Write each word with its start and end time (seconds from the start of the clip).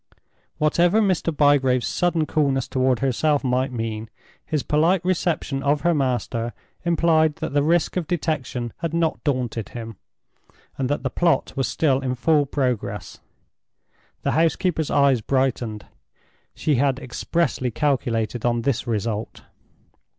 Whatever 0.57 0.99
Mr. 0.99 1.31
Bygrave's 1.31 1.85
sudden 1.85 2.25
coolness 2.25 2.67
toward 2.67 3.01
herself 3.01 3.43
might 3.43 3.71
mean, 3.71 4.09
his 4.43 4.63
polite 4.63 5.05
reception 5.05 5.61
of 5.61 5.81
her 5.81 5.93
master 5.93 6.53
implied 6.83 7.35
that 7.35 7.53
the 7.53 7.61
risk 7.61 7.95
of 7.97 8.07
detection 8.07 8.73
had 8.77 8.95
not 8.95 9.23
daunted 9.23 9.69
him, 9.69 9.97
and 10.75 10.89
that 10.89 11.03
the 11.03 11.11
plot 11.11 11.53
was 11.55 11.67
still 11.67 11.99
in 11.99 12.15
full 12.15 12.47
progress. 12.47 13.19
The 14.23 14.31
housekeeper's 14.31 14.89
eyes 14.89 15.21
brightened; 15.21 15.85
she 16.55 16.77
had 16.77 16.97
expressly 16.99 17.69
calculated 17.69 18.43
on 18.43 18.63
this 18.63 18.87
result. 18.87 19.43